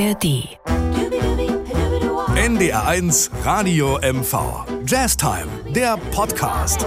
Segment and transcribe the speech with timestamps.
[0.00, 0.48] ARD.
[2.34, 4.64] NDR1 Radio MV.
[4.86, 6.86] Jazztime, der Podcast.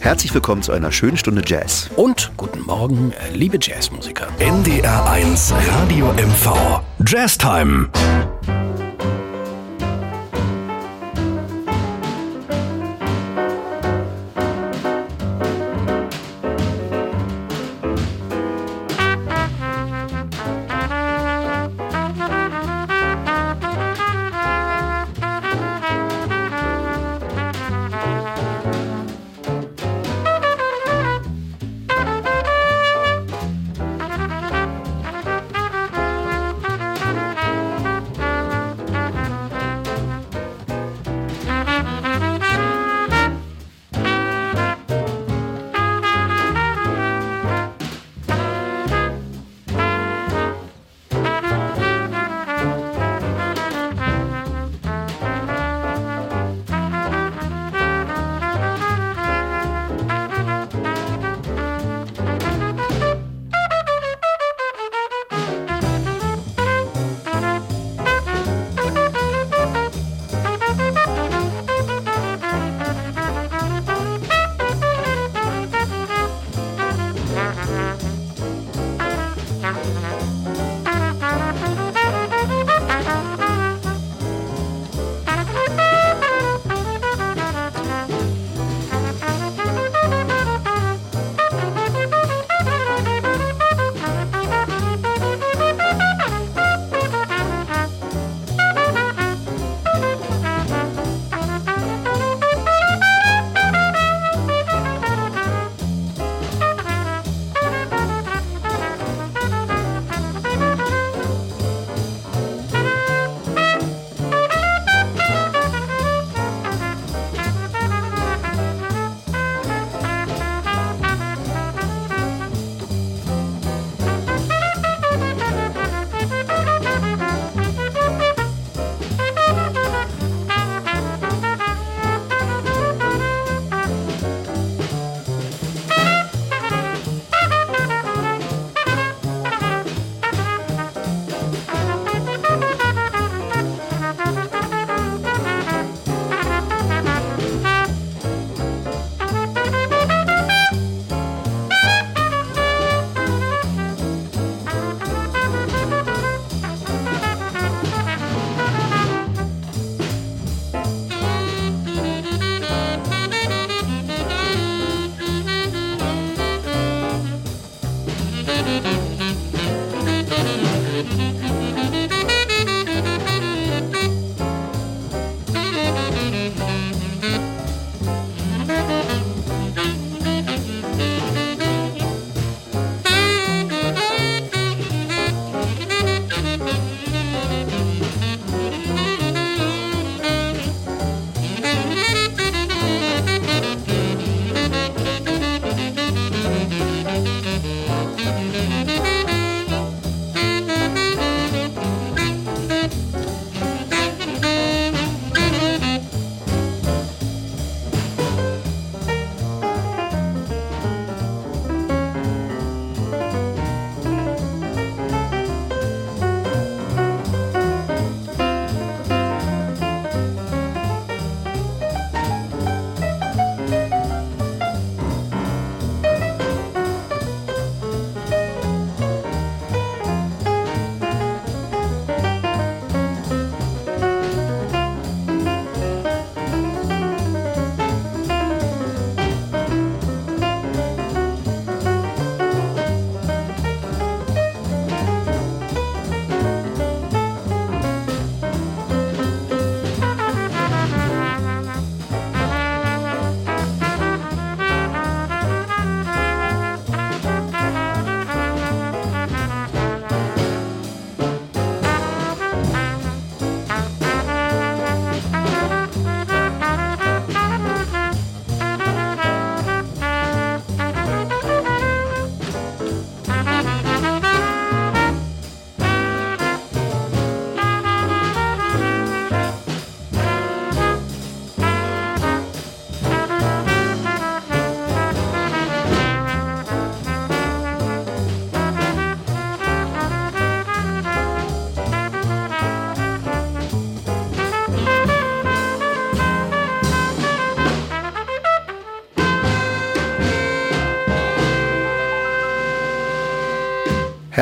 [0.00, 1.90] Herzlich willkommen zu einer schönen Stunde Jazz.
[1.96, 4.26] Und guten Morgen, liebe Jazzmusiker.
[4.38, 6.80] NDR1 Radio MV.
[7.06, 7.90] Jazztime.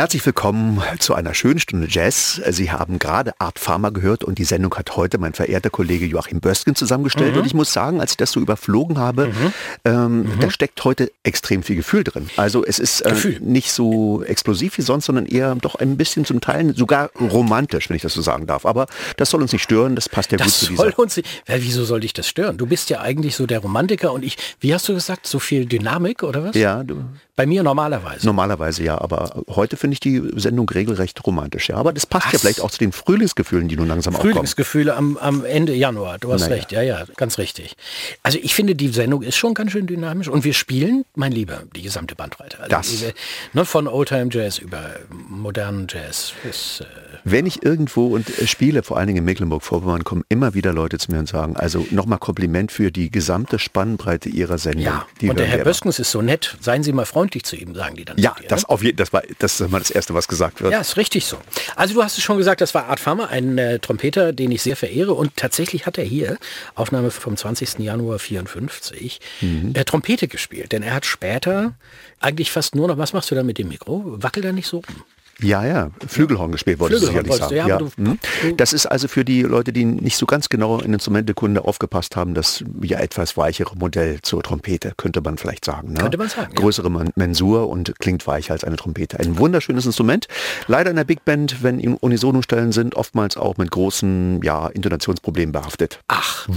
[0.00, 2.40] Herzlich willkommen zu einer schönen Stunde Jazz.
[2.48, 6.40] Sie haben gerade Art Pharma gehört und die Sendung hat heute mein verehrter Kollege Joachim
[6.40, 7.34] Bösken zusammengestellt.
[7.34, 7.40] Mhm.
[7.40, 9.52] Und ich muss sagen, als ich das so überflogen habe, mhm.
[9.84, 10.40] Ähm, mhm.
[10.40, 12.30] da steckt heute extrem viel Gefühl drin.
[12.38, 16.40] Also es ist äh, nicht so explosiv wie sonst, sondern eher doch ein bisschen zum
[16.40, 18.64] Teil sogar romantisch, wenn ich das so sagen darf.
[18.64, 18.86] Aber
[19.18, 20.82] das soll uns nicht stören, das passt ja das gut zu dieser...
[20.82, 22.56] Soll uns ja, wieso soll dich das stören?
[22.56, 25.66] Du bist ja eigentlich so der Romantiker und ich, wie hast du gesagt, so viel
[25.66, 26.56] Dynamik oder was?
[26.56, 27.04] Ja, du,
[27.36, 28.26] bei mir normalerweise.
[28.26, 31.68] Normalerweise ja, aber heute finde ich die Sendung regelrecht romantisch.
[31.68, 32.32] Ja, aber das passt Was?
[32.32, 34.34] ja vielleicht auch zu den Frühlingsgefühlen, die nun langsam aufkommen.
[34.34, 36.18] Frühlingsgefühle am, am Ende Januar.
[36.18, 36.54] Du hast naja.
[36.54, 36.72] recht.
[36.72, 37.76] Ja, ja, ganz richtig.
[38.22, 41.62] Also ich finde, die Sendung ist schon ganz schön dynamisch und wir spielen, mein Lieber,
[41.74, 42.58] die gesamte Bandbreite.
[42.58, 42.88] Also das.
[42.88, 43.14] Diese,
[43.52, 44.90] ne, von Oldtime Jazz über
[45.28, 46.84] modernen Jazz bis, äh,
[47.24, 50.98] Wenn ich irgendwo und äh, spiele, vor allen Dingen in Mecklenburg-Vorpommern, kommen immer wieder Leute
[50.98, 54.84] zu mir und sagen, also nochmal Kompliment für die gesamte Spannbreite Ihrer Sendung.
[54.84, 56.56] Ja, und der Herr Böskens ist so nett.
[56.60, 58.18] Seien Sie mal freundlich zu ihm, sagen die dann.
[58.18, 58.68] Ja, das, ne?
[58.68, 60.72] auf je, das war das, ist mal das Erste, was gesagt wird.
[60.72, 61.38] Ja, ist richtig so.
[61.76, 64.62] Also du hast es schon gesagt, das war Art Farmer, ein äh, Trompeter, den ich
[64.62, 65.14] sehr verehre.
[65.14, 66.38] Und tatsächlich hat er hier,
[66.74, 67.78] Aufnahme vom 20.
[67.78, 69.72] Januar 54, mhm.
[69.74, 70.72] äh, Trompete gespielt.
[70.72, 71.74] Denn er hat später
[72.20, 74.02] eigentlich fast nur noch, was machst du da mit dem Mikro?
[74.04, 75.04] Wackel da nicht so rum.
[75.42, 77.56] Ja, ja, Flügelhorn gespielt, wolltest Flügelhorn du sicherlich sagen.
[77.56, 77.78] Ja, ja.
[77.78, 78.56] Du, hm?
[78.56, 82.34] Das ist also für die Leute, die nicht so ganz genau in Instrumentekunde aufgepasst haben,
[82.34, 85.92] das ja etwas weichere Modell zur Trompete, könnte man vielleicht sagen.
[85.92, 86.00] Ne?
[86.00, 86.54] Könnte man sagen.
[86.54, 87.04] Größere ja.
[87.14, 89.18] Mensur und klingt weicher als eine Trompete.
[89.18, 90.28] Ein wunderschönes Instrument.
[90.66, 96.00] Leider in der Big Band, wenn Unisono-Stellen sind, oftmals auch mit großen ja, Intonationsproblemen behaftet.
[96.08, 96.48] Ach.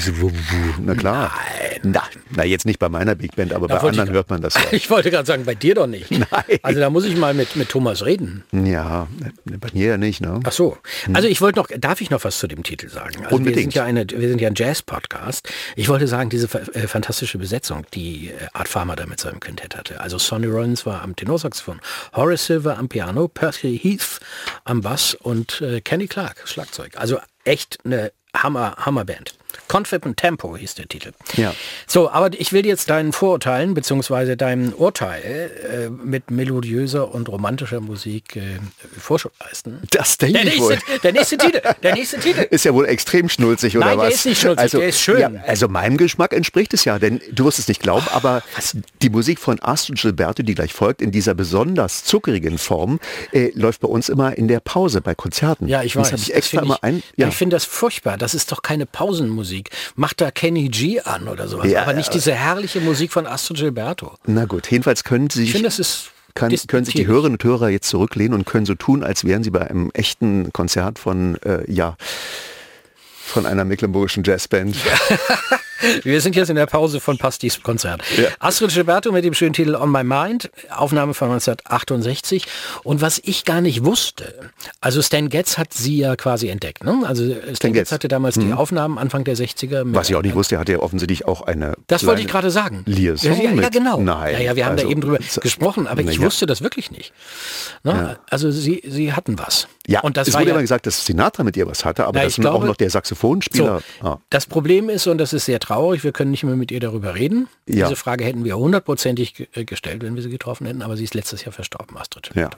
[0.80, 1.32] Na klar.
[1.32, 1.80] Nein.
[1.84, 4.54] Na, na, jetzt nicht bei meiner Big Band, aber da bei anderen hört man das
[4.54, 4.60] ja.
[4.72, 6.10] Ich wollte gerade sagen, bei dir doch nicht.
[6.10, 6.26] Nein.
[6.62, 8.44] Also da muss ich mal mit, mit Thomas reden reden.
[8.52, 9.08] Ja,
[9.44, 10.20] bei mir ja nicht.
[10.20, 10.40] Ne?
[10.44, 10.78] Ach so.
[11.12, 13.24] Also ich wollte noch, darf ich noch was zu dem Titel sagen?
[13.24, 13.56] Also Unbedingt.
[13.56, 15.48] Wir sind ja, eine, wir sind ja ein Jazz-Podcast.
[15.76, 19.76] Ich wollte sagen, diese äh, fantastische Besetzung, die äh, Art Farmer da mit seinem Quintett
[19.76, 20.00] hatte.
[20.00, 21.80] Also Sonny Rollins war am Tenorsaxophon,
[22.14, 24.20] Horace Silver am Piano, Percy Heath
[24.64, 26.92] am Bass und äh, Kenny Clark, Schlagzeug.
[26.96, 29.34] Also echt eine Hammer, Hammerband.
[29.72, 31.12] Confident Tempo hieß der Titel.
[31.36, 31.54] Ja.
[31.86, 37.80] So, aber ich will jetzt deinen Vorurteilen beziehungsweise deinem Urteil äh, mit melodiöser und romantischer
[37.80, 38.58] Musik äh,
[38.98, 39.80] Vorschub leisten.
[39.90, 40.98] Das denke der ich nächste, wohl.
[41.02, 42.40] Der nächste Titel, der nächste Titel.
[42.50, 44.06] Ist ja wohl extrem schnulzig, oder Nein, was?
[44.06, 45.20] der ist nicht schnulzig, also, der ist schön.
[45.20, 48.42] Ja, also meinem Geschmack entspricht es ja, denn du wirst es nicht glauben, oh, aber
[48.56, 48.76] was?
[49.00, 53.00] die Musik von Astrid Gilberto, die gleich folgt, in dieser besonders zuckerigen Form,
[53.32, 55.68] äh, läuft bei uns immer in der Pause bei Konzerten.
[55.68, 56.10] Ja, ich weiß.
[56.10, 57.02] Das ich extra immer ein.
[57.16, 57.28] Ja.
[57.28, 58.18] Ich finde das furchtbar.
[58.18, 59.61] Das ist doch keine Pausenmusik.
[59.94, 61.70] Macht da Kenny G an oder sowas.
[61.70, 64.16] Ja, aber nicht diese herrliche Musik von Astro Gilberto.
[64.26, 65.48] Na gut, jedenfalls können Sie sich...
[65.48, 68.66] Ich finde, das ist kann, können sich die Hörerinnen und Hörer jetzt zurücklehnen und können
[68.66, 71.96] so tun, als wären sie bei einem echten Konzert von, äh, ja,
[73.24, 74.76] von einer mecklenburgischen Jazzband.
[76.02, 78.02] Wir sind jetzt in der Pause von Pastis Konzert.
[78.16, 78.28] Ja.
[78.38, 82.46] Astrid Gilberto mit dem schönen Titel On My Mind, Aufnahme von 1968.
[82.84, 84.50] Und was ich gar nicht wusste,
[84.80, 86.84] also Stan Getz hat sie ja quasi entdeckt.
[86.84, 87.02] Ne?
[87.04, 88.46] Also Stan, Stan Getz hatte damals mhm.
[88.46, 89.82] die Aufnahmen Anfang der 60er.
[89.86, 92.50] Was ich auch nicht wusste, er hatte ja offensichtlich auch eine Das wollte ich gerade
[92.50, 92.82] sagen.
[92.86, 94.00] Liaison ja, ja, genau.
[94.00, 94.34] Nein.
[94.34, 97.12] Naja, wir haben also, da eben drüber gesprochen, aber ich wusste das wirklich nicht.
[97.82, 98.18] Ne?
[98.30, 99.68] Also sie, sie hatten was.
[99.86, 102.18] Ja, und das es wurde ja immer gesagt, dass Sinatra mit ihr was hatte, aber
[102.18, 103.82] Na, das ist auch noch der Saxophonspieler.
[104.00, 104.20] So, ah.
[104.30, 107.14] Das Problem ist, und das ist sehr traurig, wir können nicht mehr mit ihr darüber
[107.14, 107.48] reden.
[107.66, 107.88] Ja.
[107.88, 111.14] Diese Frage hätten wir hundertprozentig äh, gestellt, wenn wir sie getroffen hätten, aber sie ist
[111.14, 112.30] letztes Jahr verstorben, Astrid.
[112.34, 112.50] Ja.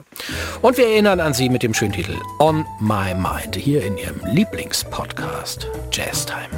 [0.61, 4.19] Und wir erinnern an sie mit dem schönen Titel On My Mind, hier in ihrem
[4.25, 6.49] Lieblingspodcast Jazz Time.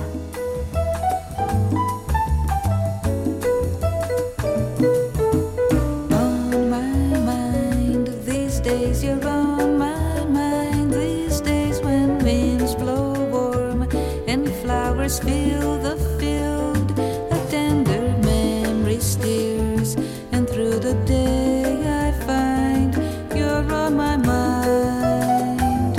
[15.08, 16.92] flowers fill the field,
[17.32, 19.96] a tender memory steers,
[20.32, 21.64] and through the day
[22.06, 22.94] I find
[23.36, 25.98] you're on my mind.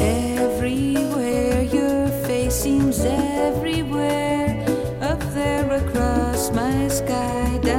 [0.00, 4.64] Everywhere your face seems everywhere,
[5.00, 7.71] up there across my sky.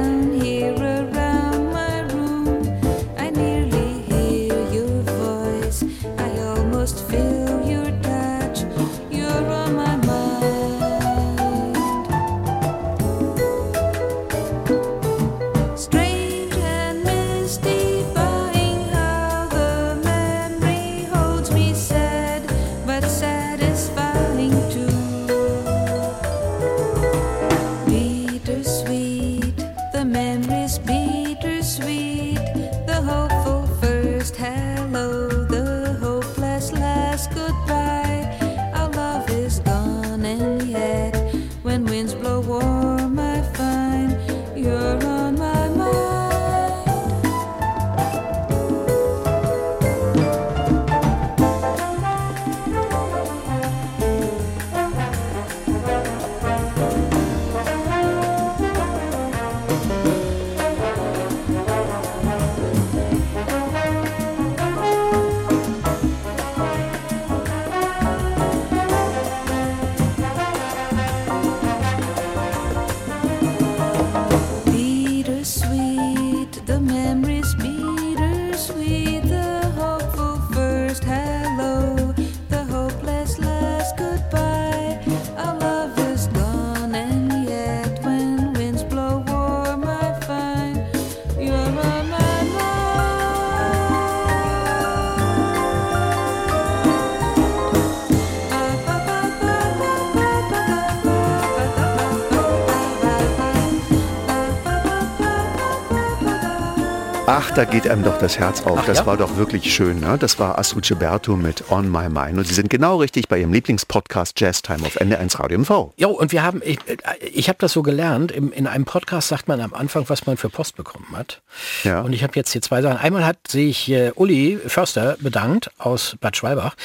[107.36, 108.78] Ach, da geht einem doch das Herz auf.
[108.78, 109.06] Ach, das ja?
[109.06, 109.98] war doch wirklich schön.
[109.98, 110.16] Ne?
[110.20, 112.38] Das war Astrid Gilberto mit On My Mind.
[112.38, 115.94] Und Sie sind genau richtig bei Ihrem Lieblingspodcast Jazz Time auf NDR1 Radio MV.
[115.96, 116.78] Jo, und wir haben, ich,
[117.20, 120.36] ich habe das so gelernt, im, in einem Podcast sagt man am Anfang, was man
[120.36, 121.42] für Post bekommen hat.
[121.82, 122.02] Ja.
[122.02, 122.98] Und ich habe jetzt hier zwei Sachen.
[122.98, 126.76] Einmal hat sich äh, Uli Förster bedankt aus Bad Schwalbach.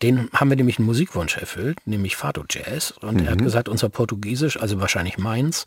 [0.00, 2.94] Den haben wir nämlich einen Musikwunsch erfüllt, nämlich Fado Jazz.
[3.02, 5.66] Und er hat gesagt, unser Portugiesisch, also wahrscheinlich meins,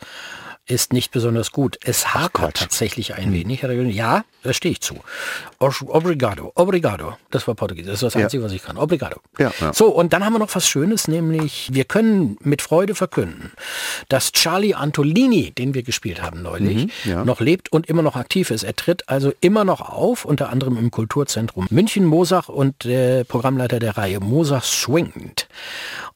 [0.71, 1.77] ist nicht besonders gut.
[1.83, 2.55] Es Gott.
[2.55, 3.61] tatsächlich ein wenig.
[3.63, 4.95] Er gesagt, Ja, da stehe ich zu.
[5.59, 7.17] Obrigado, obrigado.
[7.29, 7.91] Das war Portugiesisch.
[7.91, 8.77] Das ist das Einzige, was ich kann.
[8.77, 9.19] Obrigado.
[9.37, 9.73] Ja, ja.
[9.73, 13.51] So, und dann haben wir noch was Schönes, nämlich wir können mit Freude verkünden,
[14.07, 17.25] dass Charlie Antolini, den wir gespielt haben neulich, ja.
[17.25, 18.63] noch lebt und immer noch aktiv ist.
[18.63, 23.79] Er tritt also immer noch auf, unter anderem im Kulturzentrum München, Mosach und der Programmleiter
[23.79, 25.47] der Reihe Mosach Swingend.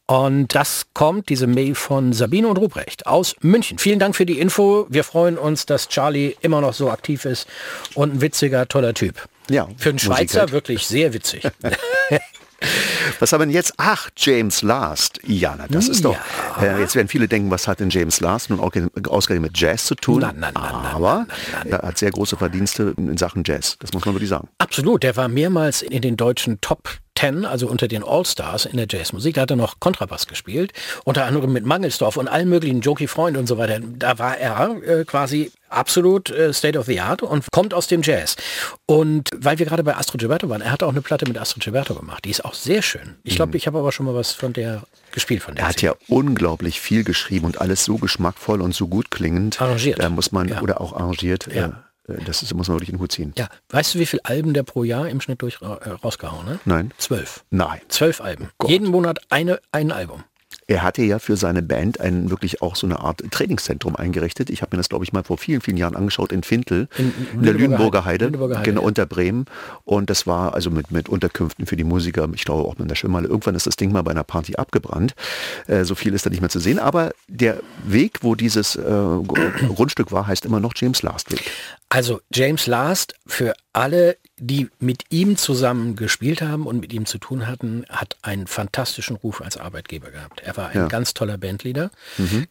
[0.08, 3.80] Und das kommt, diese Mail von Sabine und Ruprecht aus München.
[3.80, 4.86] Vielen Dank für die Info.
[4.90, 7.48] Wir freuen uns, dass Charlie immer noch so aktiv ist
[7.96, 9.28] und ein witziger, toller Typ.
[9.50, 10.52] Ja, Für einen Schweizer halt.
[10.52, 11.44] wirklich sehr witzig.
[13.20, 13.74] Was haben wir denn jetzt?
[13.78, 15.20] Ach, James Last.
[15.26, 16.18] Ja, na, das ist doch.
[16.62, 19.96] Äh, jetzt werden viele denken, was hat denn James Last nun ausgerechnet mit Jazz zu
[19.96, 20.22] tun?
[20.22, 21.28] Nein, nein, nein, nein, Aber
[21.66, 23.78] er hat sehr große Verdienste in Sachen Jazz.
[23.80, 24.48] Das muss man wirklich sagen.
[24.58, 28.88] Absolut, der war mehrmals in den deutschen Top 10, also unter den All-Stars in der
[28.90, 29.36] Jazzmusik.
[29.36, 33.38] Da hat er noch Kontrabass gespielt, unter anderem mit Mangelsdorf und allen möglichen Jockey Freund
[33.38, 33.80] und so weiter.
[33.80, 38.02] Da war er äh, quasi absolut äh, State of the Art und kommt aus dem
[38.02, 38.36] Jazz.
[38.86, 41.64] Und weil wir gerade bei Astrid Gilberto waren, er hat auch eine Platte mit Astrid
[41.64, 42.24] Gilberto gemacht.
[42.26, 43.16] Die ist auch sehr schön.
[43.24, 45.64] Ich glaube, ich habe aber schon mal was von der gespielt von der.
[45.66, 49.62] Er hat ja unglaublich viel geschrieben und alles so geschmackvoll und so gut klingend.
[49.62, 50.00] Arrangiert.
[50.00, 50.62] Da muss man, Ja.
[50.62, 51.48] oder auch arrangiert.
[51.54, 51.66] Ja.
[51.66, 51.70] Äh,
[52.08, 53.34] das ist, muss man wirklich in den Hut ziehen.
[53.38, 56.60] ja, weißt du, wie viele Alben der pro Jahr im Schnitt durch äh, rausgehauen hat?
[56.66, 56.92] Nein.
[56.98, 57.44] Zwölf.
[57.50, 57.82] Nein.
[57.88, 58.50] Zwölf Alben.
[58.58, 58.70] Gott.
[58.70, 60.24] Jeden Monat eine, ein Album.
[60.68, 64.50] Er hatte ja für seine Band ein wirklich auch so eine Art Trainingszentrum eingerichtet.
[64.50, 67.14] Ich habe mir das, glaube ich, mal vor vielen, vielen Jahren angeschaut in Fintel, in,
[67.44, 68.06] der Lüneburger Lüneburger Heide.
[68.06, 68.88] Heide, Lüneburger Heide, genau ja.
[68.88, 69.46] unter Bremen.
[69.84, 72.96] Und das war also mit, mit Unterkünften für die Musiker, ich glaube auch mit der
[72.96, 73.28] Schwimmhalle.
[73.28, 75.14] Irgendwann ist das Ding mal bei einer Party abgebrannt.
[75.68, 76.80] Äh, so viel ist da nicht mehr zu sehen.
[76.80, 81.52] Aber der Weg, wo dieses äh, Grundstück war, heißt immer noch James Last Weg.
[81.90, 87.18] Also James Last, für alle, die mit ihm zusammen gespielt haben und mit ihm zu
[87.18, 90.42] tun hatten, hat einen fantastischen Ruf als Arbeitgeber gehabt.
[90.42, 90.84] Er war ein Ja.
[90.84, 90.90] Mhm.
[90.90, 91.90] ganz toller Bandleader,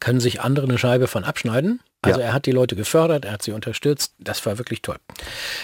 [0.00, 1.80] können sich andere eine Scheibe von abschneiden.
[2.00, 2.26] Also Ja.
[2.26, 4.12] er hat die Leute gefördert, er hat sie unterstützt.
[4.18, 4.96] Das war wirklich toll.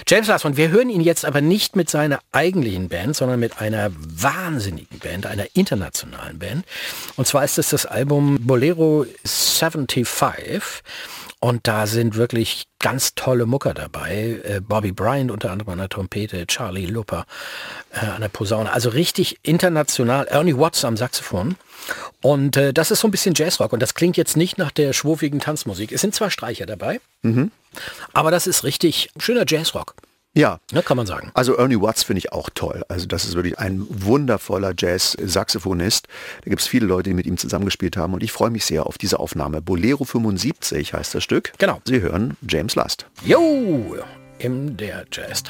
[0.09, 3.91] James Last, wir hören ihn jetzt aber nicht mit seiner eigentlichen Band, sondern mit einer
[3.95, 6.65] wahnsinnigen Band, einer internationalen Band.
[7.17, 10.83] Und zwar ist es das Album Bolero 75.
[11.42, 14.40] Und da sind wirklich ganz tolle Mucker dabei.
[14.44, 17.25] Äh, Bobby Bryant unter anderem an der Trompete, Charlie Lupper
[17.92, 18.70] äh, an der Posaune.
[18.70, 20.26] Also richtig international.
[20.28, 21.56] Ernie Watts am Saxophon.
[22.20, 23.73] Und äh, das ist so ein bisschen Jazzrock.
[23.73, 25.92] Und das klingt jetzt nicht nach der schwuffigen Tanzmusik.
[25.92, 27.00] Es sind zwar Streicher dabei,
[28.12, 29.94] aber das ist richtig schöner Jazzrock.
[30.33, 31.33] Ja, Ne, kann man sagen.
[31.35, 32.85] Also Ernie Watts finde ich auch toll.
[32.89, 36.07] Also das ist wirklich ein wundervoller Jazz-Saxophonist.
[36.45, 38.87] Da gibt es viele Leute, die mit ihm zusammengespielt haben und ich freue mich sehr
[38.87, 39.61] auf diese Aufnahme.
[39.61, 41.53] Bolero 75 heißt das Stück.
[41.59, 41.81] Genau.
[41.85, 43.07] Sie hören James Last.
[43.25, 43.97] Jo,
[44.39, 45.43] in der Jazz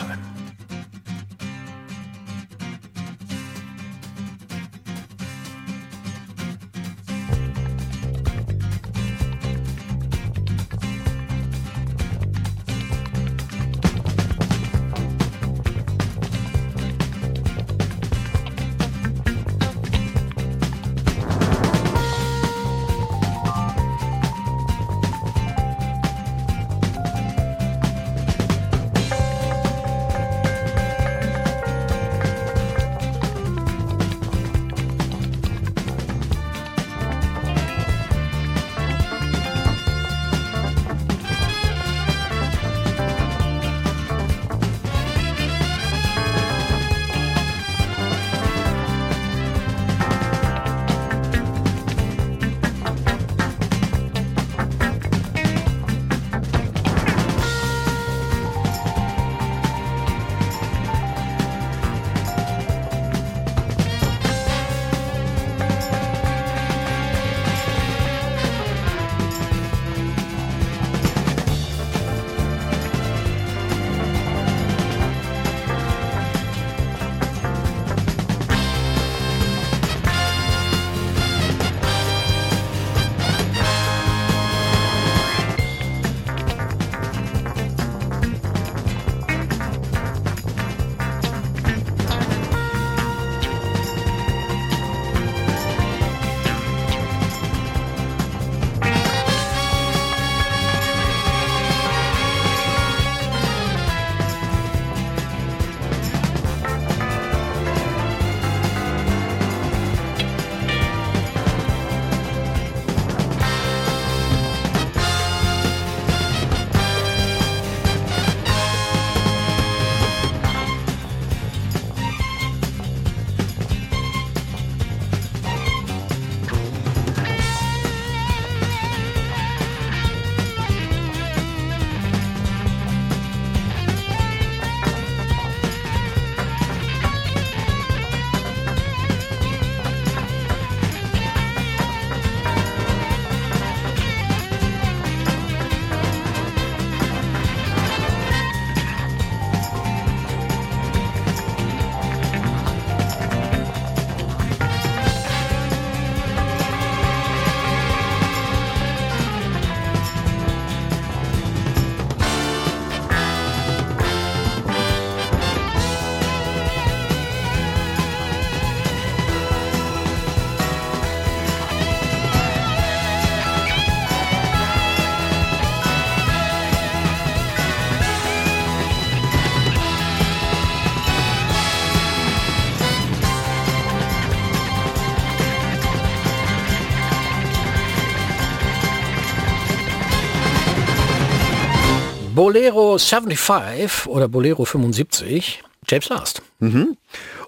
[192.40, 196.40] Bolero 75 oder Bolero 75, James Last.
[196.60, 196.96] Mhm.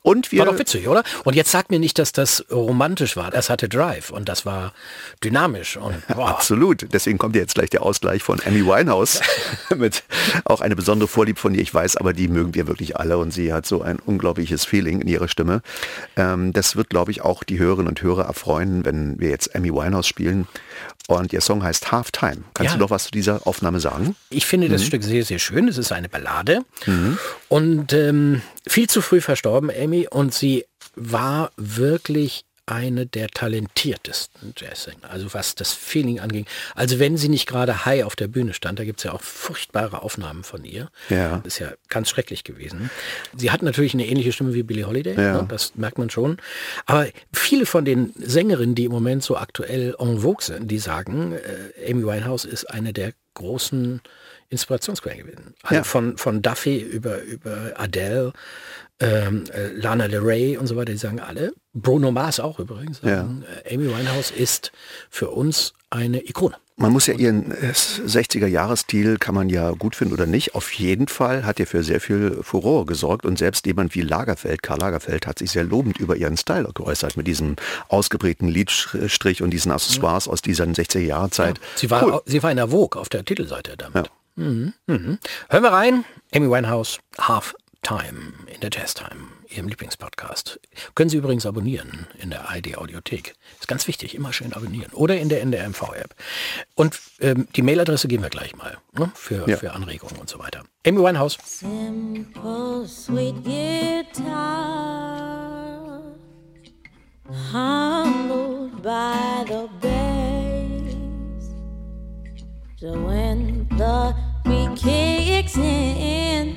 [0.02, 1.04] Und wir War doch witzig, oder?
[1.24, 3.30] Und jetzt sag mir nicht, dass das romantisch war.
[3.30, 4.72] Das hatte Drive und das war
[5.22, 5.76] dynamisch.
[5.76, 6.28] Und, boah.
[6.28, 6.92] Absolut.
[6.92, 9.20] Deswegen kommt jetzt gleich der Ausgleich von Amy Winehouse
[9.76, 10.02] mit
[10.44, 11.62] auch eine besondere Vorliebe von ihr.
[11.62, 15.00] Ich weiß, aber die mögen wir wirklich alle und sie hat so ein unglaubliches Feeling
[15.00, 15.62] in ihrer Stimme.
[16.16, 19.72] Ähm, das wird, glaube ich, auch die Hörerinnen und Hörer erfreuen, wenn wir jetzt Amy
[19.72, 20.48] Winehouse spielen.
[21.08, 22.44] Und ihr Song heißt Half Time.
[22.54, 22.78] Kannst Ja.
[22.78, 24.14] du noch was zu dieser Aufnahme sagen?
[24.30, 25.66] Ich finde das Stück sehr, sehr schön.
[25.68, 26.60] Es ist eine Ballade.
[27.48, 30.06] Und ähm, viel zu früh verstorben, Amy.
[30.08, 35.10] Und sie war wirklich eine der talentiertesten Jazzsänger.
[35.10, 36.46] Also was das Feeling anging.
[36.74, 39.22] Also wenn sie nicht gerade high auf der Bühne stand, da gibt es ja auch
[39.22, 40.88] furchtbare Aufnahmen von ihr.
[41.08, 41.38] Ja.
[41.44, 42.90] Das ist ja ganz schrecklich gewesen.
[43.36, 45.42] Sie hat natürlich eine ähnliche Stimme wie Billie Holiday, Ja.
[45.42, 45.46] ne?
[45.48, 46.38] das merkt man schon.
[46.86, 51.32] Aber viele von den Sängerinnen, die im Moment so aktuell en vogue sind, die sagen,
[51.32, 54.00] äh, Amy Winehouse ist eine der großen
[54.50, 55.54] Inspirationsquellen gewesen.
[55.62, 55.84] Also Ja.
[55.84, 58.32] von, von Duffy über, über Adele,
[59.02, 63.00] ähm, äh, Lana Del Rey und so weiter, die sagen alle, Bruno Mars auch übrigens,
[63.00, 64.72] sagen, äh, Amy Winehouse ist
[65.10, 66.56] für uns eine Ikone.
[66.76, 70.54] Man muss ja ihren äh, 60er-Jahres-Stil kann man ja gut finden oder nicht.
[70.54, 74.62] Auf jeden Fall hat er für sehr viel Furore gesorgt und selbst jemand wie Lagerfeld,
[74.62, 77.56] Karl Lagerfeld, hat sich sehr lobend über ihren Style geäußert mit diesem
[77.88, 81.60] ausgeprägten Lidstrich und diesen Accessoires aus dieser 60er-Jahre-Zeit.
[81.74, 82.20] Sie war, Cool.
[82.24, 84.06] sie war in der Vogue auf der Titelseite damit.
[84.06, 84.42] Ja.
[84.44, 84.72] Mhm.
[84.86, 85.18] Mhm.
[85.50, 86.04] Hören wir rein.
[86.34, 87.54] Amy Winehouse, Half
[87.92, 90.60] Time in der Jazz Time, Ihrem Lieblingspodcast.
[90.94, 93.34] Können Sie übrigens abonnieren in der ID Audiothek.
[93.58, 94.92] Ist ganz wichtig, immer schön abonnieren.
[94.92, 96.14] Oder in der NDR-MV-App.
[96.76, 99.10] Und ähm, die Mailadresse geben wir gleich mal ne?
[99.16, 99.56] für, Ja.
[99.56, 100.62] für Anregungen und so weiter.
[100.86, 101.38] Amy Winehouse.
[101.44, 104.28] Simple, sweet guitar,
[107.52, 110.94] humbled by the bass.
[112.80, 114.14] So when the
[114.44, 116.54] beat kicks in,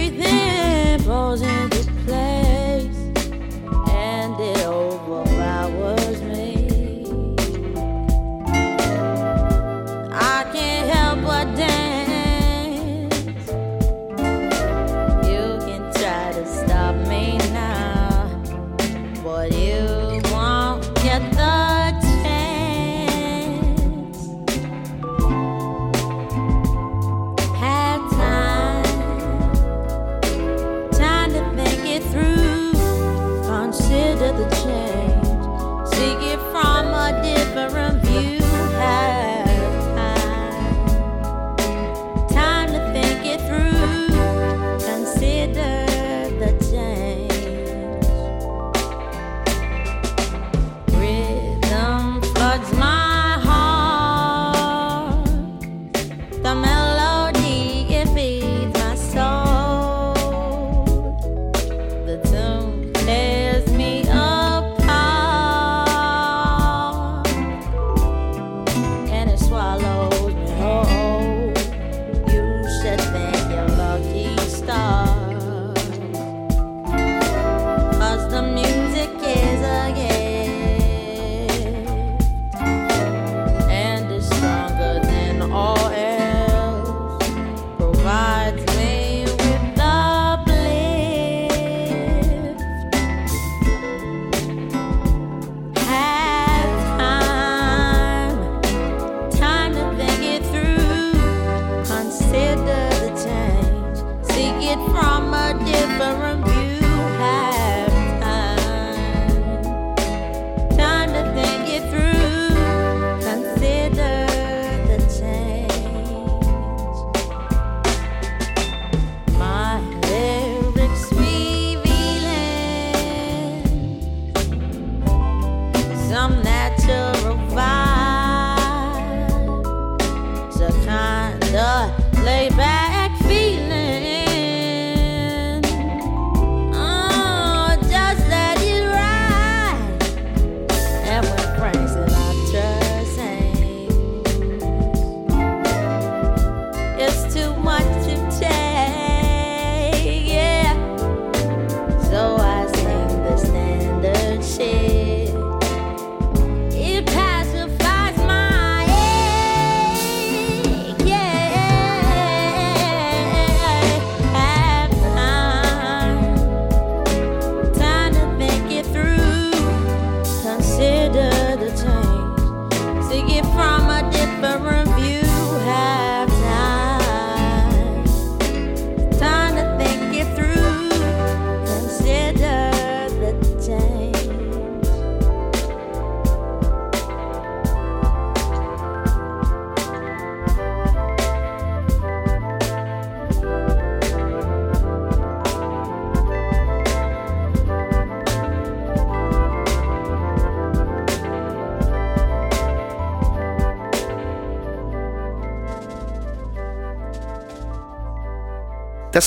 [0.00, 1.79] everything falls into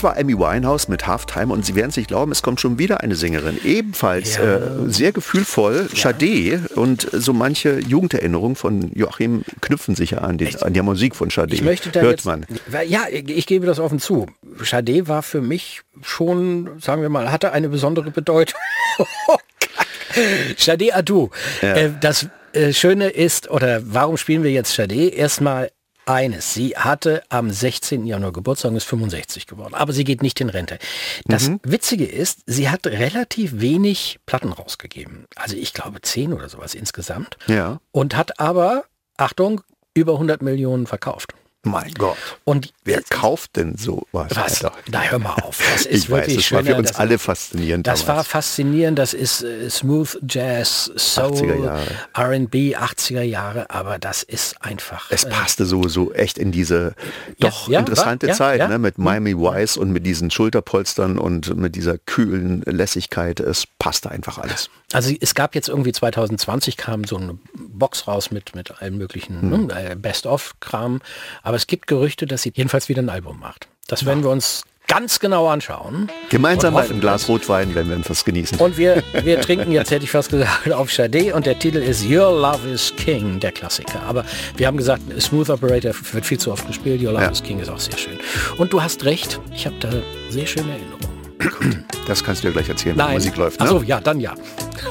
[0.03, 2.77] Das war Amy Winehouse mit Halftime und Sie werden es nicht glauben, es kommt schon
[2.77, 4.57] wieder eine Sängerin, ebenfalls Ja.
[4.57, 10.53] äh, sehr gefühlvoll, Sade und so manche Jugenderinnerungen von Joachim knüpfen sich ja an die,
[10.61, 11.55] an die Musik von Sade.
[11.55, 12.45] Ich möchte da Hört jetzt, man.
[12.85, 14.25] Ja, ich gebe das offen zu.
[14.61, 18.59] Sade war für mich schon, sagen wir mal, hatte eine besondere Bedeutung.
[20.57, 21.29] Sade Adu.
[21.61, 25.07] Äh, das äh, Schöne ist, oder warum spielen wir jetzt Sade?
[25.07, 25.71] Erstmal
[26.05, 26.53] eines.
[26.53, 28.05] Sie hatte am 16.
[28.05, 29.73] Januar Geburtstag und ist 65 geworden.
[29.73, 30.79] Aber sie geht nicht in Rente.
[31.25, 35.25] Das Witzige ist, sie hat relativ wenig Platten rausgegeben.
[35.35, 37.37] Also ich glaube 10 oder sowas insgesamt.
[37.47, 37.79] Ja.
[37.91, 38.85] Und hat aber,
[39.17, 39.61] Achtung,
[39.93, 41.33] über 100 Millionen verkauft.
[41.65, 42.17] Mein Gott.
[42.43, 44.35] Und Wer kauft denn so was?
[44.35, 44.65] was?
[44.91, 45.59] Na hör mal auf.
[45.73, 47.87] Das ist Ich weiß, wirklich das war für schöner, uns das, alle faszinierend.
[47.87, 48.27] Das war damals.
[48.27, 48.99] faszinierend.
[48.99, 51.71] Das ist äh, Smooth Jazz, 80er Soul.
[52.13, 53.69] R&B, 80er Jahre.
[53.69, 55.07] Aber das ist einfach.
[55.09, 56.95] Es äh, passte so, so echt in diese
[57.37, 58.67] Ja, doch ja, interessante war- ja, Zeit, ja.
[58.67, 58.77] Ne?
[58.79, 63.39] mit Miami Vice und mit diesen Schulterpolstern und mit dieser kühlen Lässigkeit.
[63.39, 64.69] Es passte einfach alles.
[64.91, 69.41] Also es gab jetzt irgendwie 2020 kam so eine Box raus mit, mit allen möglichen
[69.41, 69.67] Hm.
[69.67, 71.01] ne, Best-of-Kram.
[71.41, 73.67] Aber es gibt Gerüchte, dass sie jedenfalls wieder ein Album macht.
[73.87, 76.09] Das werden wir uns ganz genau anschauen.
[76.29, 78.59] Gemeinsam auf ein Glas Rotwein, wenn wir etwas genießen.
[78.59, 82.03] Und wir, wir trinken jetzt, hätte ich fast gesagt, auf Sade und der Titel ist
[82.05, 84.01] Your Love is King, der Klassiker.
[84.03, 84.25] Aber
[84.57, 87.29] wir haben gesagt, Smooth Operator wird viel zu oft gespielt, Your Love Ja.
[87.31, 88.19] is King ist auch sehr schön.
[88.57, 89.89] Und du hast recht, ich habe da
[90.29, 91.85] sehr schöne Erinnerungen.
[92.05, 93.13] Das kannst du dir gleich erzählen, wenn Nein.
[93.15, 93.61] Musik läuft.
[93.61, 93.65] Ne?
[93.65, 94.35] Ach so, ja, dann ja.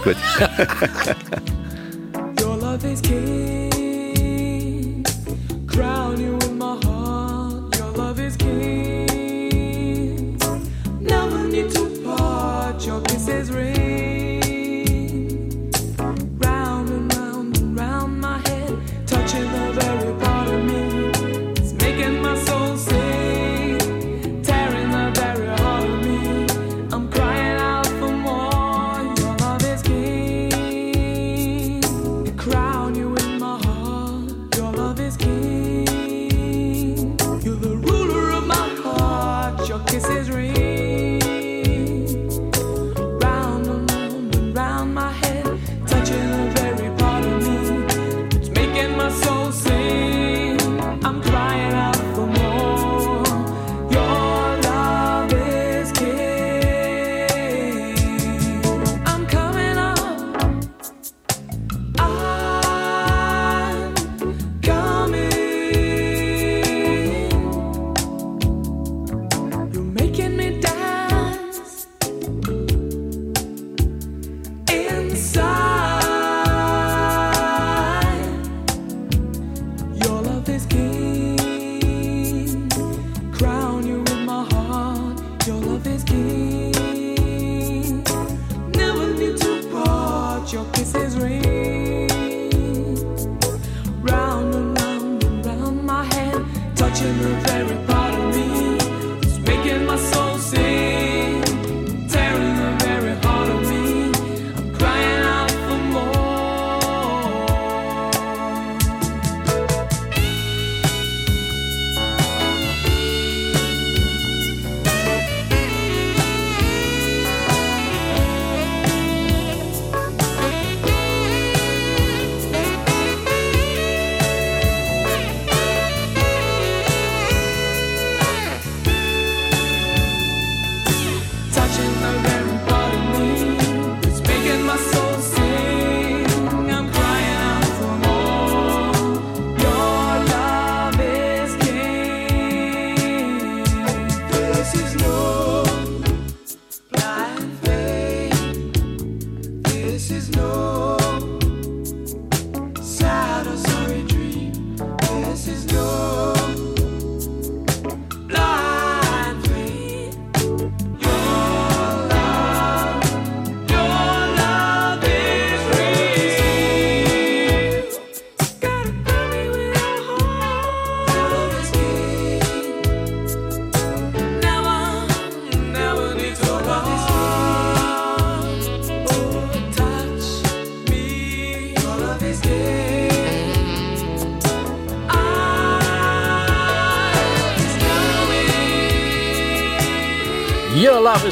[0.02, 0.16] Gut.
[2.40, 5.04] Your love is king.
[5.66, 6.11] Crown
[11.00, 12.84] Never need to part.
[12.86, 13.50] Your kisses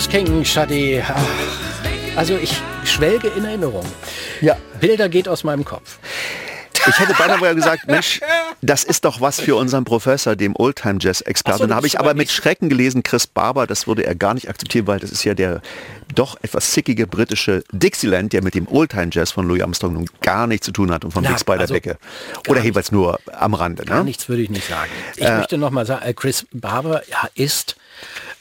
[0.00, 1.02] Is King, Shadi.
[1.06, 1.14] Ach,
[2.16, 3.84] Also ich schwelge in Erinnerung.
[4.40, 4.56] Ja.
[4.80, 5.98] Bilder geht aus meinem Kopf.
[6.88, 8.18] Ich hätte beinahe gesagt, Mensch,
[8.62, 11.58] Das ist doch was für unseren Professor, dem Oldtime-Jazz-Experten.
[11.58, 14.48] So, Dann habe ich aber mit Schrecken gelesen, Chris Barber, das würde er gar nicht
[14.48, 15.60] akzeptieren, weil das ist ja der
[16.14, 20.64] doch etwas zickige britische Dixieland, der mit dem Oldtime-Jazz von Louis Armstrong nun gar nichts
[20.64, 21.98] zu tun hat und von Na, Bix bei der also Decke.
[22.44, 23.84] gar Oder jedenfalls nur am Rande.
[23.84, 24.04] Gar Ne?
[24.04, 24.90] nichts würde ich nicht sagen.
[25.16, 27.02] Ich möchte noch mal sagen, äh, Chris Barber
[27.34, 27.76] ist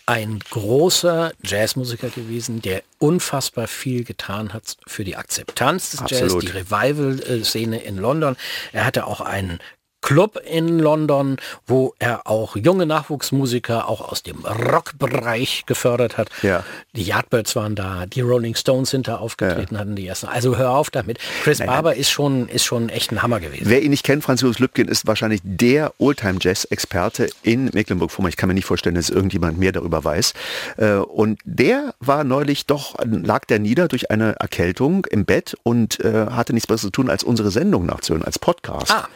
[0.09, 6.43] ein großer Jazzmusiker gewesen, der unfassbar viel getan hat für die Akzeptanz des Absolut.
[6.43, 8.35] Jazz, die Revival-Szene in London.
[8.71, 9.59] Er hatte auch einen
[10.01, 16.29] Club in London, wo er auch junge Nachwuchsmusiker auch aus dem Rockbereich gefördert hat.
[16.41, 16.63] Ja.
[16.95, 20.27] Die Yardbirds waren da, die Rolling Stones sind da aufgetreten, hatten die ersten.
[20.27, 21.19] Also hör auf damit.
[21.43, 23.65] Chris Barber ist schon, ist schon echt ein Hammer gewesen.
[23.65, 28.29] Wer ihn nicht kennt, Franz Josef Lübken ist wahrscheinlich der Oldtime-Jazz-Experte in Mecklenburg-Vorpommern.
[28.29, 30.33] Ich kann mir nicht vorstellen, dass irgendjemand mehr darüber weiß.
[30.77, 35.99] Äh, Und der war neulich doch, lag der nieder durch eine Erkältung im Bett und
[35.99, 38.91] äh, hatte nichts Besseres zu tun, als unsere Sendung nachzuhören, als Podcast.
[38.91, 39.07] Ah.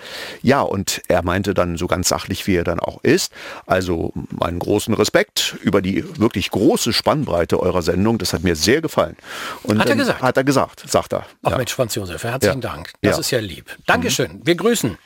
[0.41, 3.31] Ja, und er meinte dann so ganz sachlich, wie er dann auch ist,
[3.67, 8.17] also meinen großen Respekt über die wirklich große Spannbreite eurer Sendung.
[8.17, 9.15] Das hat mir sehr gefallen.
[9.61, 10.21] Und Hat er gesagt?
[10.23, 11.25] Hat er gesagt, sagt er.
[11.43, 11.57] Ach Ja.
[11.57, 12.69] Mensch, Franz Josef, herzlichen Ja.
[12.71, 12.91] Dank.
[13.01, 13.13] Das Ja.
[13.17, 13.19] Mhm.
[13.21, 13.77] ist ja lieb.
[13.85, 14.41] Dankeschön.
[14.43, 14.97] Wir grüßen.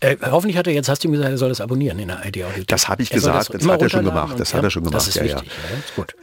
[0.00, 2.18] Äh, hoffentlich hat er jetzt, hast du ihm gesagt, er soll das abonnieren in der
[2.24, 2.66] ID Audiothek.
[2.68, 4.82] Das habe ich Er gesagt, das immer hat er schon gemacht, das hat er schon
[4.84, 5.34] Das gemacht, ist ja, ja.
[5.36, 5.78] wichtig, ja.
[5.78, 6.14] Ist gut.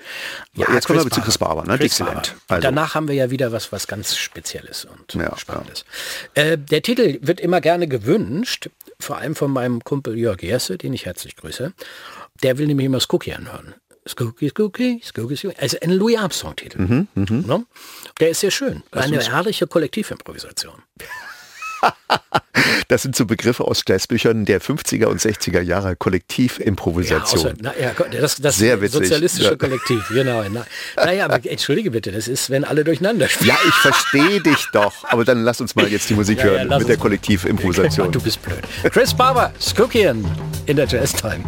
[0.56, 1.78] Ja, jetzt kommen wir zu Chris Barber, ne?
[1.78, 2.16] Dixieland.
[2.16, 2.36] Barber.
[2.48, 5.86] Also- danach haben wir ja wieder was, was ganz Spezielles und Ja, Spannendes.
[6.34, 10.94] Äh, der Titel wird immer gerne gewünscht, vor allem von meinem Kumpel Jörg Jesse, den
[10.94, 11.74] ich herzlich grüße.
[12.42, 13.76] Der will nämlich immer Skookie anhören.
[14.08, 15.56] Skookie, Skookie, Skookie, Skookie.
[15.60, 16.82] Also ein Louis Armstrong-Titel.
[16.82, 17.66] Mhm, Ne?
[18.20, 18.84] Der ist sehr schön.
[18.92, 20.76] Eine herrliche Kollektivimprovisation.
[22.88, 27.40] Das sind so Begriffe aus Jazzbüchern der 50er und 60er Jahre Ja, Kollektivimprovisation.
[27.46, 29.56] außer, na, ja, das, das Sehr witzig, sozialistische ja.
[29.56, 30.44] Kollektiv, genau.
[30.52, 30.66] Na,
[30.96, 33.50] naja, aber entschuldige bitte, das ist, wenn alle durcheinander spielen.
[33.50, 34.94] ja, ich verstehe dich doch.
[35.06, 36.98] Aber dann lass uns mal jetzt die Musik Ja, ja, hören mit der.
[36.98, 38.12] Kollektivimprovisation.
[38.12, 38.60] Du bist blöd.
[38.92, 40.24] Chris Barber, Skookian
[40.66, 41.44] in der Jazz Time.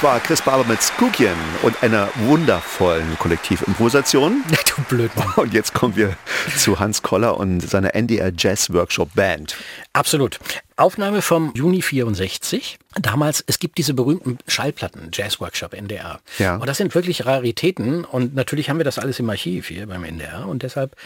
[0.00, 4.42] Das war Chris Barber mit Skookien und einer wundervollen Kollektivimprovisation.
[4.76, 5.30] Du Blödmann.
[5.36, 6.16] Und jetzt kommen wir
[6.56, 9.56] zu Hans Koller und seiner NDR Jazz Workshop Band.
[9.92, 10.38] Absolut.
[10.76, 12.78] Aufnahme vom Juni 64.
[12.98, 16.18] Damals, es gibt diese berühmten Schallplatten, Jazz Workshop, NDR.
[16.38, 16.56] Ja.
[16.56, 18.04] Und das sind wirklich Raritäten.
[18.04, 20.48] Und natürlich haben wir das alles im Archiv hier beim NDR.
[20.48, 20.96] Und deshalb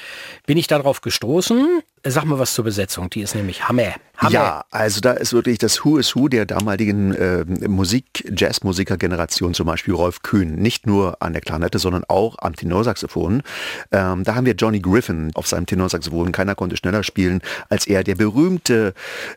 [0.46, 1.82] bin ich darauf gestoßen.
[2.02, 3.10] Sag mal was zur Besetzung.
[3.10, 3.94] Die ist nämlich Hammer.
[4.16, 4.32] Hammer.
[4.32, 9.66] Ja, also da ist wirklich das Who is Who der damaligen äh, Musik, Jazzmusiker-Generation, zum
[9.66, 13.42] Beispiel Rolf Kühn, nicht nur an der Klarnette, sondern auch am Tenorsaxophon.
[13.90, 16.32] Ähm, da haben wir Johnny Griffin auf seinem Tenorsaxophon.
[16.32, 18.04] Keiner konnte schneller spielen als er.
[18.04, 18.94] Der berühmte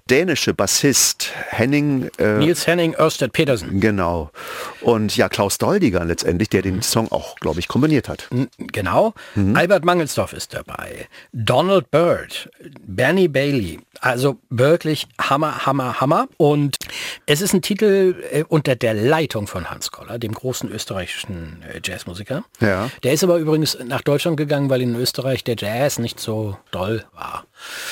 [0.10, 3.80] dänische Bassist Henning äh, Nils Henning, Ørsted Petersen.
[3.80, 4.32] Genau.
[4.82, 8.30] Und ja, Klaus Doldiger letztendlich, der den Song auch, glaube ich, kombiniert hat.
[8.58, 9.14] Genau.
[9.54, 11.08] Albert Mangelsdorf ist dabei.
[11.34, 12.50] Donald Byrd,
[12.86, 13.80] Bernie Bailey.
[14.00, 16.28] Also wirklich Hammer, Hammer, Hammer.
[16.38, 16.78] Und
[17.26, 21.80] es ist ein Titel äh, unter der Leitung von Hans Koller, dem großen österreichischen äh,
[21.84, 22.44] Jazzmusiker.
[22.60, 22.90] Ja.
[23.04, 27.06] Der ist aber übrigens nach Deutschland gegangen, weil in Österreich der Jazz nicht so doll
[27.14, 27.46] war.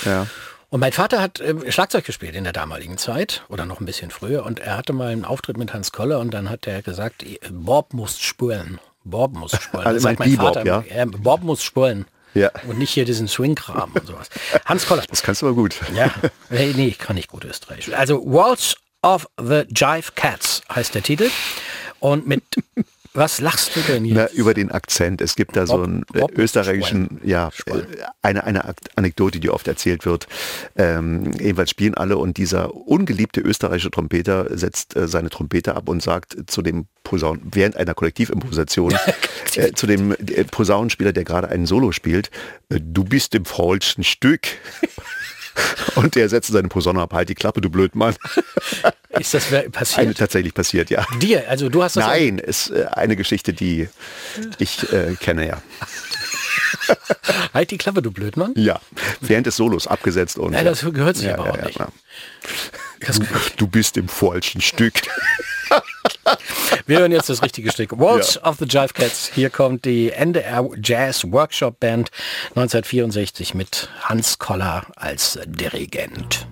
[0.06, 0.28] Ja.
[0.76, 4.12] Und mein Vater hat äh, Schlagzeug gespielt in der damaligen Zeit oder noch ein bisschen
[4.12, 7.24] früher und er hatte mal einen Auftritt mit Hans Koller und dann hat er gesagt,
[7.24, 8.82] "Eh, Bob muss spulen.
[9.06, 9.88] Bob muss spulen.
[9.88, 10.84] Also sagt mein Bebop, immer.
[10.86, 12.04] Ja, Bob muss spulen.
[12.34, 12.52] Ja.
[12.68, 14.30] Und nicht hier diesen Swing-Kram und sowas.
[14.66, 15.04] Hans Koller.
[15.10, 15.80] Das kannst du aber gut.
[15.94, 16.14] Ja,
[16.50, 17.94] nee, nee, ich kann nicht gut Österreichisch.
[17.94, 21.30] Also Waltz of the Jive Cats heißt der Titel.
[22.02, 22.44] Und mit,
[23.16, 24.34] was lachst du denn Na, jetzt?
[24.34, 25.22] über den Akzent.
[25.22, 27.82] Es gibt da so einen äh, Bob österreichischen, ja, äh,
[28.22, 30.28] eine, eine Anekdote, die oft erzählt wird.
[30.76, 36.04] Ähm, jedenfalls spielen alle und dieser ungeliebte österreichische Trompeter setzt äh, seine Trompete ab und
[36.04, 38.94] sagt zu dem Posaun, während einer Kollektivimprovisation,
[39.56, 42.30] äh, zu dem äh, Posaunenspieler, der gerade ein Solo spielt,
[42.70, 44.48] äh, du bist im falschen Stück.
[45.96, 48.16] Und der setzt seine Posaune ab, halt die Klappe, du Blödmann.
[49.20, 50.18] Ist das wer- Eine passiert?
[50.18, 51.06] tatsächlich passiert, ja.
[51.22, 53.88] Dir, also du hast das Nein, ist äh, eine Geschichte, die
[54.60, 55.62] ich äh, kenne, ja.
[57.54, 58.52] Halt die Klappe, du Blödmann.
[58.56, 58.82] Ja,
[59.22, 60.54] während des Solos abgesetzt und.
[60.54, 61.80] Ja, das gehört sich ja, auch ja, nicht.
[61.80, 61.88] ja.
[63.00, 63.20] Das,
[63.56, 64.94] Du bist im falschen Stück.
[66.86, 67.98] Wir hören jetzt das richtige Stück.
[68.00, 69.32] Waltz of the Jive Cats.
[69.34, 72.12] Hier kommt die NDR Jazz Workshop Band
[72.56, 76.48] 1964 mit Hans Koller als Dirigent.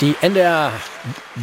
[0.00, 0.72] Die NDR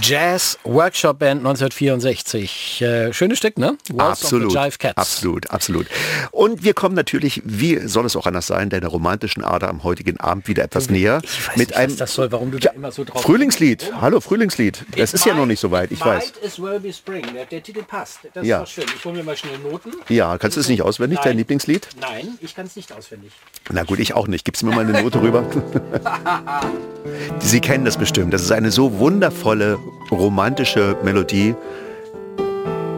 [0.02, 2.67] Jazz Workshop Band 1964.
[2.82, 3.78] Äh, schönes Stück, ne?
[3.88, 4.98] The Absolut, Jive Cats.
[4.98, 5.88] absolut, absolut.
[6.32, 10.20] Und wir kommen natürlich, wie soll es auch anders sein, deiner romantischen Ader am heutigen
[10.20, 11.20] Abend wieder etwas näher.
[11.24, 13.92] Ich weiß mit nicht, einem was das soll, warum du da immer so drauf Frühlingslied.
[14.02, 14.86] Hallo, Frühlingslied.
[14.96, 16.34] Das ist ja noch nicht so weit, ich weiß.
[16.36, 17.24] Might as well be spring.
[17.34, 18.20] Der, der Titel passt.
[18.34, 18.58] Das Ja.
[18.64, 18.86] ist doch schön.
[18.96, 19.92] Ich hole mir mal schnell Noten.
[20.10, 21.38] Ja, kannst du es nicht auswendig, dein Nein.
[21.40, 21.88] Lieblingslied?
[22.00, 23.32] Nein, ich kann es nicht auswendig.
[23.72, 24.46] Na gut, ich auch nicht.
[24.46, 25.44] Gibst du mir mal eine Note rüber?
[27.40, 28.34] Sie kennen das bestimmt.
[28.34, 29.78] Das ist eine so wundervolle,
[30.12, 31.56] romantische Melodie,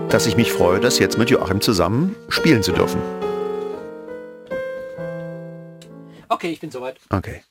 [0.10, 3.02] dass ich mich freue, das jetzt mit Joachim zusammen spielen zu dürfen.
[6.28, 7.00] Okay, ich bin soweit.
[7.10, 7.44] Okay.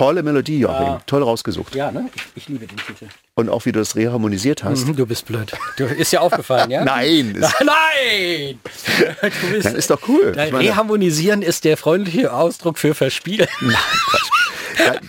[0.00, 0.86] Tolle Melodie, Joachim.
[0.86, 1.00] Ja.
[1.04, 1.74] Toll rausgesucht.
[1.74, 2.08] Ja, ne?
[2.14, 3.06] Ich, ich liebe den Titel.
[3.34, 4.86] Und auch wie du das reharmonisiert hast.
[4.86, 5.52] Mhm, Du bist blöd.
[5.76, 6.84] Du, ist dir aufgefallen, ja?
[6.84, 8.58] Nein, ist, Nein!
[9.52, 10.32] Bist, das ist doch cool.
[10.34, 13.48] Nein, Reharmonisieren ist der freundliche Ausdruck für Verspielen.
[13.60, 13.78] Ja,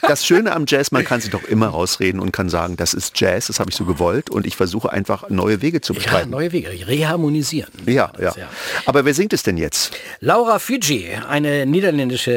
[0.02, 3.20] das Schöne am Jazz, man kann sich doch immer rausreden und kann sagen, das ist
[3.20, 6.30] Jazz, das habe ich so gewollt und ich versuche einfach neue Wege zu Ja, beschreiten.
[6.30, 6.70] neue Wege.
[6.88, 7.72] Reharmonisieren.
[7.86, 8.48] Ja, Das, ja.
[8.86, 9.94] Aber wer singt es denn jetzt?
[10.20, 12.32] Laura Fiji, eine niederländische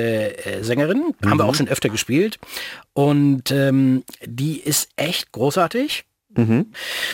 [0.46, 1.38] äh, Sängerin, haben Mhm.
[1.38, 2.38] wir auch schon öfter gespielt.
[2.92, 6.04] Und ähm, die ist echt großartig.
[6.36, 6.66] Mhm.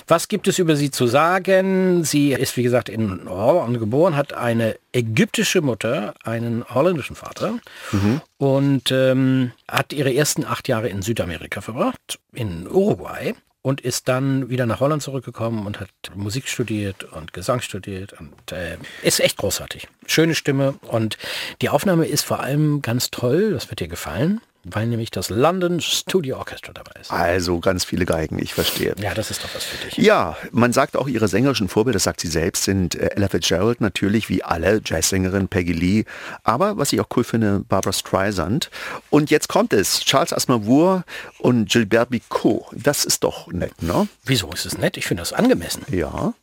[0.06, 2.04] Was gibt es über sie zu sagen?
[2.04, 7.58] Sie ist, wie gesagt, in Holland geboren, hat eine ägyptische Mutter, einen holländischen Vater
[7.92, 8.20] Mhm.
[8.38, 13.34] und ähm, hat ihre ersten acht Jahre in Südamerika verbracht, in Uruguay.
[13.62, 18.52] Und ist dann wieder nach Holland zurückgekommen und hat Musik studiert und Gesang studiert und
[18.52, 19.86] äh, ist echt großartig.
[20.06, 21.18] Schöne Stimme und
[21.60, 25.80] die Aufnahme ist vor allem ganz toll, das wird dir gefallen, weil nämlich das London
[25.80, 27.10] Studio Orchestra dabei ist.
[27.10, 28.94] Also ganz viele Geigen, ich verstehe.
[29.00, 29.96] Ja, das ist doch was für dich.
[29.96, 33.80] Ja, man sagt auch, ihre sängerischen Vorbilder, das sagt sie selbst, sind äh, Ella Fitzgerald
[33.80, 36.04] natürlich, wie alle, Jazzsängerin Peggy Lee,
[36.44, 38.70] aber was ich auch cool finde, Barbara Streisand.
[39.08, 41.04] Und jetzt kommt es, Charles Aznavour
[41.38, 42.66] und Gilbert Bicot.
[42.72, 44.08] Das ist doch nett, ne?
[44.24, 44.96] Wieso ist es nett?
[44.96, 45.84] Ich finde das angemessen.
[45.90, 46.34] Ja.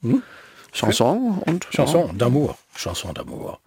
[0.72, 2.56] Chanson und Chanson d'amour.
[2.76, 3.58] Chanson d'amour.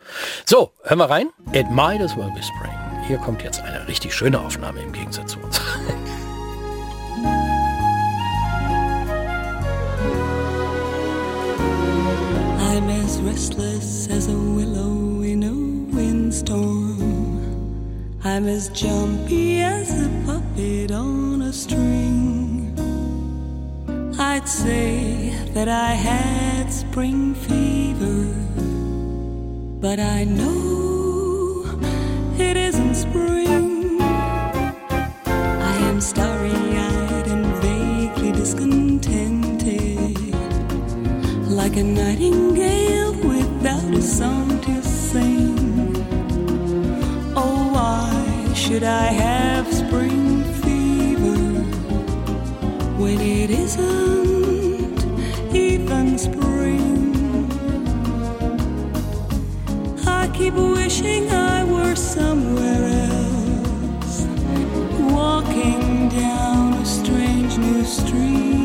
[0.45, 1.31] So, hör mal rein.
[1.53, 2.90] It might as well be spring.
[3.07, 5.61] Hier kommt jetzt eine richtig schöne Aufnahme im Gegensatz zu uns.
[12.61, 16.99] I'm as restless as a willow in a windstorm.
[18.23, 22.75] I'm as jumpy as a puppet on a string.
[24.19, 28.27] I'd say that I had spring fever,
[29.81, 30.90] but I know
[32.41, 34.01] it isn't spring.
[35.73, 39.21] I am starry eyed and vaguely discontented
[41.61, 45.57] like a nightingale without a song to sing.
[47.37, 51.39] Oh, why should I have spring fever
[53.01, 54.30] when it isn't
[60.41, 64.27] keep wishing I were somewhere else,
[65.13, 68.60] walking down a strange new street,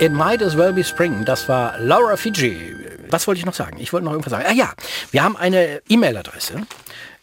[0.00, 1.26] It might as well be spring.
[1.26, 2.74] Das war Laura Fiji.
[3.10, 3.76] Was wollte ich noch sagen?
[3.78, 4.46] Ich wollte noch irgendwas sagen.
[4.48, 4.72] Ah ja,
[5.10, 6.62] wir haben eine E-Mail-Adresse.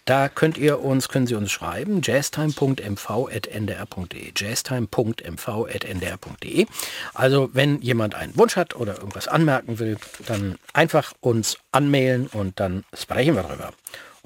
[0.05, 4.31] Da könnt ihr uns, können Sie uns schreiben, jazztime.mv.ndr.de.
[4.35, 6.65] jazztime.mv.ndr.de.
[7.15, 9.97] Also wenn jemand einen Wunsch hat oder irgendwas anmerken will,
[10.27, 13.73] dann einfach uns anmailen und dann sprechen wir drüber.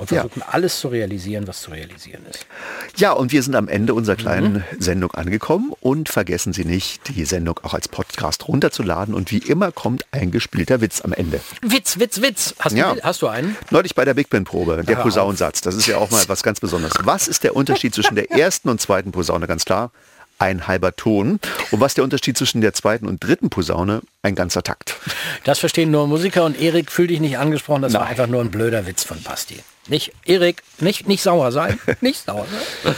[0.02, 0.22] Und Ja.
[0.22, 2.48] versuchen alles zu realisieren, was zu realisieren ist.
[2.96, 7.24] Ja, und wir sind am Ende unserer kleinen Sendung angekommen und vergessen Sie nicht, die
[7.24, 11.40] Sendung auch als Podcast runterzuladen und wie immer kommt ein gespielter Witz am Ende.
[11.62, 12.56] Witz, Witz, Witz.
[12.58, 12.96] Hast, Ja.
[12.96, 13.56] du, hast du einen?
[13.70, 14.96] Neulich bei der Big Band Probe, der.
[14.96, 16.94] Posaunensatz, das ist ja auch mal was ganz Besonderes.
[17.04, 19.46] Was ist der Unterschied zwischen der ersten und zweiten Posaune?
[19.46, 19.92] Ganz klar,
[20.40, 21.40] ein halber Ton.
[21.70, 24.02] Und was der Unterschied zwischen der zweiten und dritten Posaune?
[24.24, 24.96] Ein ganzer Takt.
[25.44, 28.10] Das verstehen nur Musiker und Erik, fühl dich nicht angesprochen, das war Nein.
[28.10, 29.60] einfach nur ein blöder Witz von Basti.
[29.92, 32.96] Nicht, Erik, nicht, nicht sauer sein, nicht sauer sein.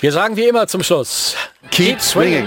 [0.00, 1.34] Wir sagen wie immer zum Schluss,
[1.70, 2.46] Keep swinging.